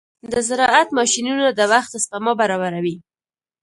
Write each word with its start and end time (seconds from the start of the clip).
د 0.31 0.33
زراعت 0.47 0.87
ماشينونه 0.97 1.47
د 1.53 1.59
وخت 1.73 1.91
سپما 2.03 2.33
برابروي. 2.41 2.95